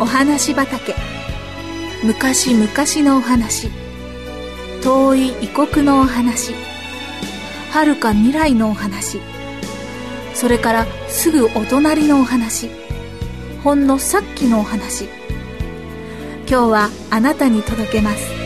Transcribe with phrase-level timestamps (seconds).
[0.00, 0.94] お話畑。
[2.02, 2.66] 昔々
[3.06, 3.68] のお話。
[4.82, 6.54] 遠い異国のお話。
[7.70, 9.20] はるか未来のお話。
[10.32, 12.70] それからすぐお隣のお話。
[13.62, 15.04] ほんのさっきのお話。
[16.48, 18.39] 今日はあなたに届けます。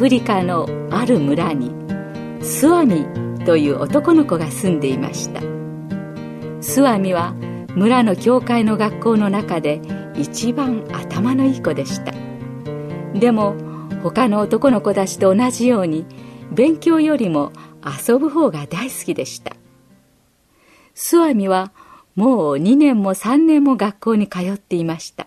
[0.00, 1.72] フリカのある村に
[2.42, 3.04] スワミ
[3.44, 5.42] という男の子が住んでいました。
[6.62, 7.34] スワミは
[7.76, 9.82] 村の教会の学校の中で
[10.16, 12.14] 一番頭のいい子でした。
[13.12, 13.54] でも
[14.02, 16.06] 他の男の子たちと同じように
[16.50, 17.52] 勉強よりも
[17.84, 19.54] 遊ぶ方が大好きでした。
[20.94, 21.72] スワミは
[22.16, 25.26] もう2年も3年も学校に通っていました。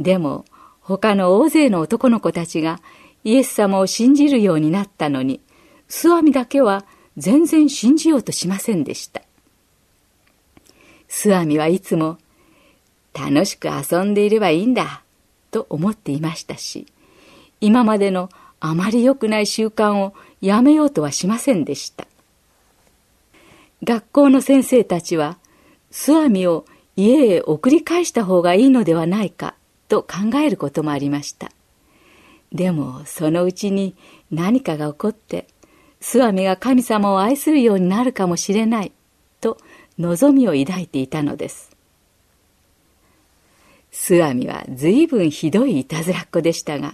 [0.00, 0.44] でも
[0.80, 2.80] 他の大勢の男の子たちが
[3.24, 5.40] イエス様を信じるようになったのに
[5.88, 6.84] スワミだけは
[7.16, 9.22] 全然信じようとしませんでした。
[11.08, 12.18] スワミはいつも
[13.12, 15.02] 楽しく遊んでいればいいんだ
[15.50, 16.86] と思っていましたし
[17.60, 22.06] 今までのあまり良くない習慣をやめようとはしませんでした。
[23.82, 25.38] 学校の先生たちは
[25.90, 26.64] スワミを
[26.96, 29.54] 家へ送り返した方がいいのではないか
[29.88, 31.50] と考えることもありました。
[32.54, 33.96] でもそのうちに
[34.30, 35.48] 何かが起こって
[36.00, 38.92] スワミが神様を愛するようになるかもしれない
[39.40, 39.58] と
[39.98, 41.74] 望みを抱いていたのです。
[43.90, 46.92] スワミは随分ひどいいたずらっ子でしたが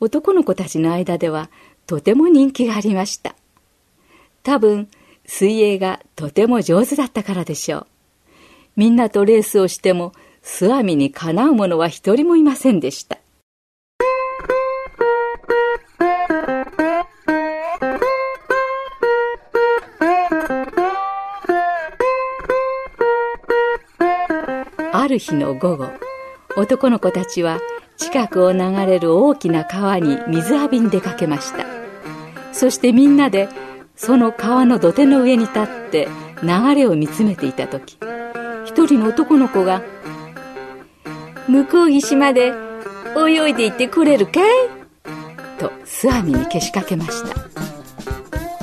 [0.00, 1.50] 男の子たちの間では
[1.86, 3.36] とても人気がありました。
[4.42, 4.88] 多分
[5.26, 7.86] 水泳がとても上手だったからでしょう。
[8.74, 13.18] みんなとレースをしてもスワミにかなう者は一人もいませんでした。
[25.12, 25.88] る日の午後
[26.56, 27.60] 男の子たちは
[27.96, 31.66] 近くを流れる大きな川に水浴びに出かけました。
[32.52, 33.48] そしてみんなで
[33.96, 36.08] その川の土手の上に立って
[36.42, 37.98] 流れを見つめていた時
[38.64, 39.82] 一人の男の子が
[41.48, 42.52] 「向こう岸まで
[43.16, 44.44] 泳いで行ってくれるかい?」
[45.58, 47.36] とスワミにけしかけました。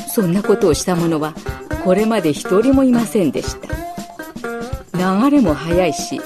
[0.07, 1.33] そんなことをした者は
[1.83, 3.88] これまで一人もいませんでした。
[4.99, 6.19] 流れも速いし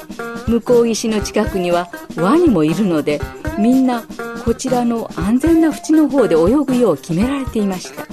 [0.48, 3.22] 向こう岸の近くにはワニもいるので
[3.60, 4.04] みんな
[4.44, 8.04] こちらの安全な縁の方で泳ぐよう決められていました。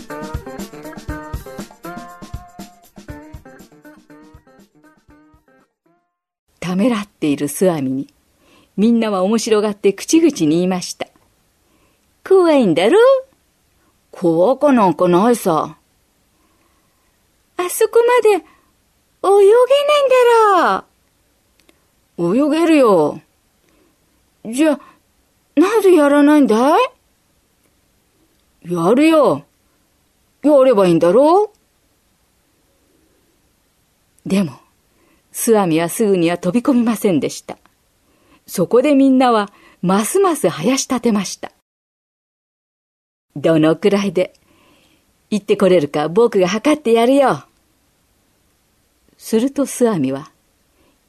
[6.60, 8.06] ためらっているスワミに
[8.77, 11.09] みんなは面白がって口々に言いました。
[12.27, 12.98] 怖いんだろ
[14.12, 15.77] 怖かなんかないさ。
[17.56, 18.44] あそこまで
[19.23, 20.85] 泳げないんだ
[22.19, 22.37] ろう。
[22.37, 23.21] 泳げるよ。
[24.45, 24.81] じゃ、
[25.57, 26.81] なぜやらないんだい？
[28.63, 29.45] やるよ。
[30.43, 31.53] やればいいんだろ
[34.25, 34.29] う。
[34.29, 34.59] でも、
[35.33, 37.59] スワミはすぐには飛び込みませんでした。
[38.47, 39.51] そこでみんなは、
[39.83, 41.53] ますます生やし立てました。
[43.37, 44.35] どのくらいで、
[45.31, 47.45] 行ってこれるか僕が測ってやるよ。
[49.21, 50.31] するとスワミは、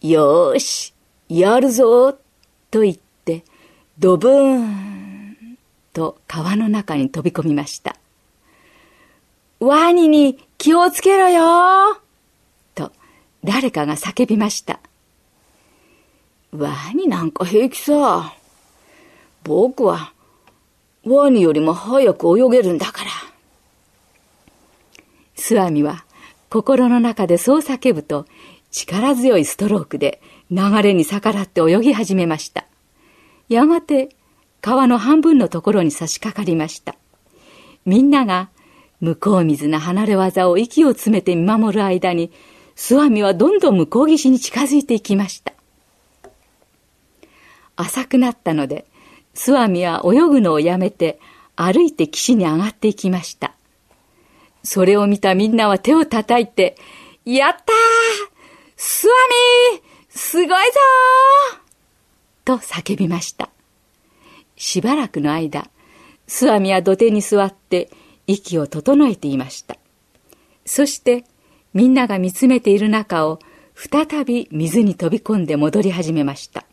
[0.01, 0.93] よーし、
[1.29, 2.11] やるぞ
[2.69, 3.45] と言って、
[3.97, 5.57] ドブーン
[5.93, 7.95] と川の中に飛び込みました。
[9.61, 12.01] ワニに気をつけろよ
[12.75, 12.91] と
[13.45, 14.81] 誰かが叫びました。
[16.51, 18.35] ワニなんか平気さ。
[19.43, 20.11] 僕は
[21.05, 23.09] ワニよりも早く泳げるんだから。
[25.35, 26.03] スワミは
[26.51, 28.25] 心の中でそう叫ぶと
[28.71, 30.21] 力強いストロークで
[30.51, 32.65] 流れに逆らって泳ぎ始めました。
[33.47, 34.09] やがて
[34.59, 36.95] 川の半分のところに差し掛かりました。
[37.85, 38.49] みんなが
[38.99, 42.31] 向こう水な離れ技を息を詰めて見守る間に、
[42.75, 45.53] スワミはどんどん向こう岸に近づいていきました。
[47.77, 48.85] 浅くなったので、
[49.33, 51.19] スワミは泳ぐのをやめて
[51.55, 53.53] 歩いて岸に上がっていきました。
[54.63, 56.75] それを見たみんなは手を叩いて、
[57.25, 57.63] やったー
[58.75, 59.13] スワ
[59.73, 61.57] ミーすごいぞー
[62.45, 63.49] と叫びました。
[64.55, 65.69] しばらくの間、
[66.27, 67.89] スワミは土手に座って
[68.27, 69.77] 息を整えていました。
[70.65, 71.25] そして
[71.73, 73.39] みんなが見つめている中を
[73.75, 76.65] 再び水に飛び込んで戻り始めました。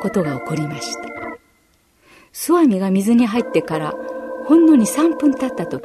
[0.00, 1.02] ことが起こりました。
[2.32, 3.94] スワミが水に入ってから
[4.46, 5.84] ほんのに3分経った時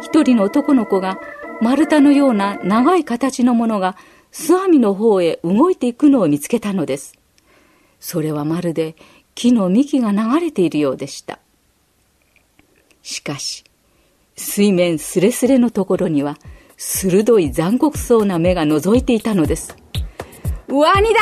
[0.00, 1.18] 一人の男の子が
[1.60, 3.96] 丸太のような長い形のものが
[4.30, 7.14] スワミの方へ動いていくのを見つけたのです。
[7.98, 8.94] それはまるで
[9.34, 11.38] 木の幹が流れているようでした。
[13.06, 13.64] しかし
[14.36, 16.36] 水面すれすれのところには
[16.76, 19.76] 鋭い残酷そうな目が覗いていたのです
[20.68, 21.20] ワニだ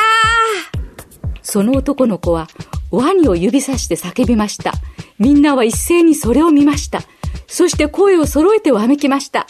[1.45, 2.47] その男の子は
[2.89, 4.73] ワニを指さして叫びました。
[5.19, 7.03] みんなは一斉にそれを見ました。
[7.47, 9.45] そして声を揃えてわめきました。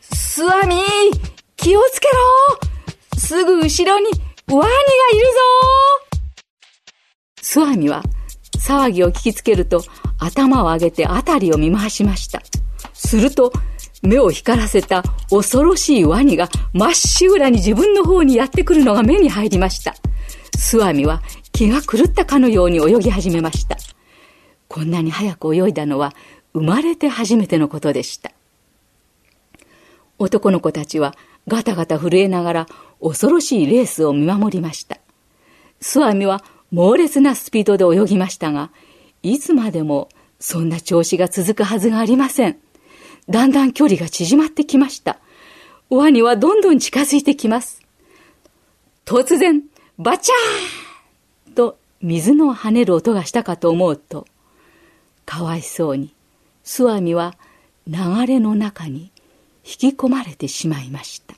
[0.00, 0.80] スワミー
[1.56, 4.12] 気をつけろすぐ後ろにワ
[4.54, 5.32] ニがいるぞ
[7.42, 8.02] スワミは
[8.58, 9.82] 騒ぎを聞きつけると
[10.18, 12.42] 頭を上げて辺りを見回しました。
[12.92, 13.52] すると
[14.02, 19.94] 目を光らせた恐ろしいワニがまっしぐらに自分の方にやってくるのが目に入りました。
[20.56, 21.22] スワミは
[21.52, 23.76] 気が狂ったかのように泳ぎ始めました。
[24.68, 26.14] こんなに早く泳いだのは
[26.52, 28.32] 生まれて初めてのことでした。
[30.18, 31.14] 男の子たちは
[31.48, 32.66] ガタガタ震えながら
[33.00, 34.98] 恐ろしいレースを見守りました。
[35.80, 38.70] スワミは猛烈なスピードで泳ぎましたが、
[39.22, 40.08] いつまでも
[40.40, 42.58] そんな調子が続くはずがありません。
[43.28, 45.18] だんだん距離が縮まってきました。
[45.90, 47.82] ワニはどんどん近づいてきます。
[49.04, 49.62] 突然、
[49.98, 54.26] バチャーと水の跳ねる音がしたかと思うと、
[55.24, 56.12] かわいそうに、
[56.64, 57.36] スワミは
[57.86, 57.96] 流
[58.26, 59.12] れの中に
[59.64, 61.34] 引き込まれてしまいました。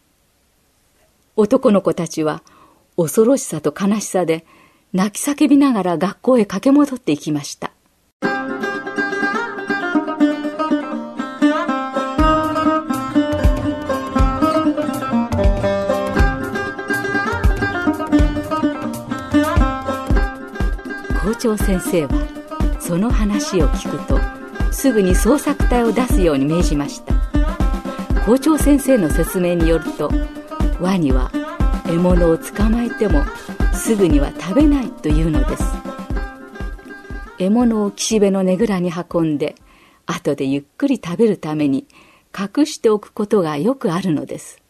[1.37, 2.43] 男の子たちは
[2.97, 4.47] 恐ろしさと悲しさで
[4.94, 7.73] 泣き叫びながら学校へ駆け戻っていきました。
[21.46, 24.19] 長先生はその話を聞くと
[24.72, 27.14] すぐに捜索隊を出すように命じました。
[28.25, 30.10] 校長先生の説明によると
[30.81, 31.31] ワニは
[31.84, 33.25] 獲物を捕まえても
[33.72, 35.62] すぐには食べないというのです。
[37.38, 39.54] 獲物を岸辺のねぐらに運んで
[40.04, 41.87] 後でゆっくり食べるために
[42.37, 44.60] 隠しておくことがよくあるのです。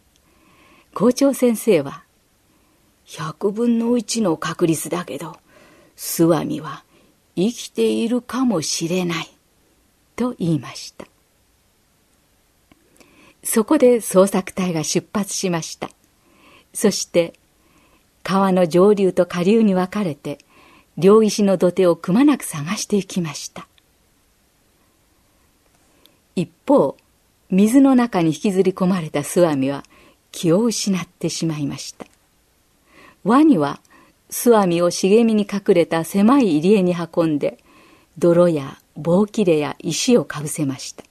[0.92, 2.04] 校長先生は
[3.06, 5.38] 100分の1の確率だけど
[5.96, 6.84] スワミは
[7.34, 9.28] 生きているかもしれない。
[10.16, 11.06] と言いました。
[13.44, 15.90] そこで捜索隊が出発しました。
[16.72, 17.34] そして
[18.22, 20.38] 川の上流と下流に分かれて
[20.98, 23.68] 両石の土手をくまなく探していきました。
[26.34, 26.96] 一方
[27.50, 29.84] 水の中に引きずり込まれたスワミは
[30.32, 32.06] 気を失ってしまいました。
[33.22, 33.80] ワニは
[34.30, 37.58] 巣網を茂みに隠れた狭い入り江に運んで
[38.18, 41.04] 泥や棒切れや石をかぶせました。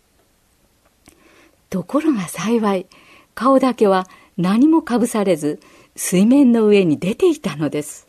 [1.69, 2.87] ところが幸い
[3.33, 4.07] 顔だけは
[4.37, 5.59] 何もかぶされず
[5.95, 8.07] 水面の上に出ていたのです。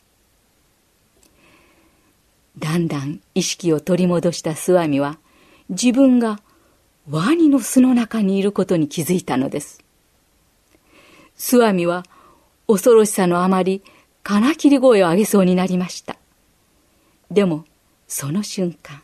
[2.59, 5.19] だんだん意識を取り戻したスワミは
[5.69, 6.41] 自分が
[7.11, 9.85] ワニの巣の中にいることに気づいたのです。
[11.37, 12.05] スワミは
[12.67, 13.83] 恐ろしさのあまり
[14.29, 16.17] 金切り声を上げそうになりました。
[17.31, 17.65] でも、
[18.09, 19.01] その瞬間、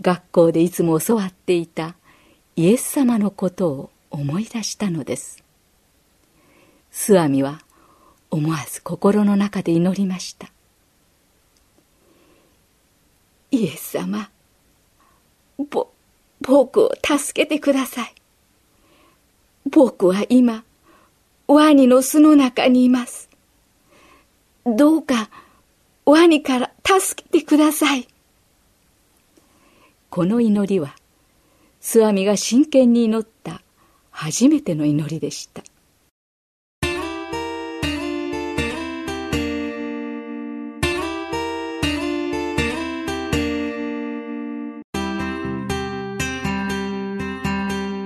[0.00, 1.96] 学校でいつも教わっていた
[2.56, 5.44] イエス様のことを思い出したのです。
[6.90, 7.60] スワミは
[8.30, 10.48] 思わず心の中で祈りました。
[13.50, 14.30] イエス様、
[15.70, 15.88] ぼ、
[16.40, 18.14] 僕を助けてください。
[19.70, 20.64] 僕は今、
[21.46, 23.28] ワニの巣の中にいます。
[24.64, 25.28] どうか、
[26.06, 28.08] ワニから助けてください。
[30.08, 30.96] この祈りは、
[31.80, 33.60] スワミが真剣に祈った
[34.10, 35.62] 初めての祈りでした。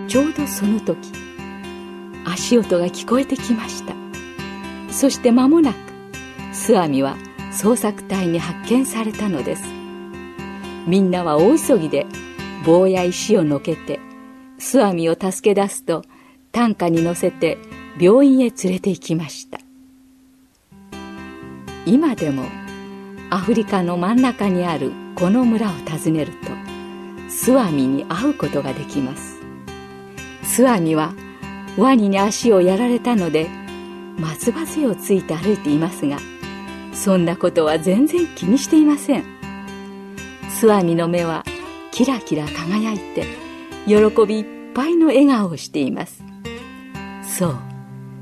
[0.08, 1.27] ちょうどその時
[2.32, 3.94] 足音が聞こえてきました。
[4.90, 5.76] そして間もなく
[6.52, 7.16] スワミは
[7.52, 9.62] 捜索隊に発見されたのです。
[10.86, 12.06] みんなは大急ぎで
[12.64, 14.00] 棒や石をのけて
[14.58, 16.04] スワミを助け出すと
[16.52, 17.58] 担架に乗せて
[17.98, 19.58] 病院へ連れて行きました。
[21.86, 22.44] 今でも
[23.30, 26.50] アフリカの真ん中にあるこの村を訪ねると
[27.30, 29.38] スワミに会うことができます。
[30.42, 31.14] スワミは
[31.78, 33.48] ワニに足をやられたので
[34.18, 36.18] 松葉杖をついて歩いていますが
[36.92, 39.24] そんなことは全然気にしていません。
[40.50, 41.44] スワミの目は
[41.92, 43.24] キラキラ輝いて
[43.86, 43.94] 喜
[44.26, 46.24] びいっぱいの笑顔をしています。
[47.22, 47.58] そう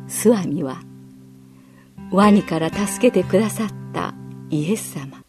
[0.07, 0.83] スワミは
[2.11, 4.13] ワニから助けてくださった
[4.51, 5.23] イエス様。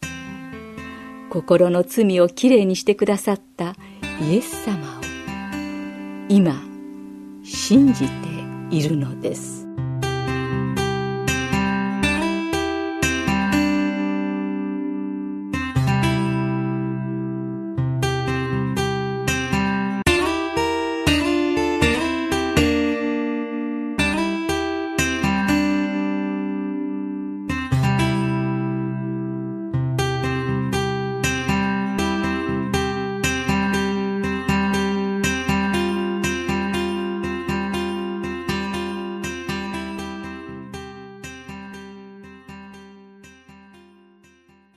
[1.30, 3.74] 心の罪をきれいにしてくださった
[4.20, 5.02] イエス様を
[6.28, 6.67] 今
[7.50, 8.06] 信じて
[8.70, 9.67] いるのです。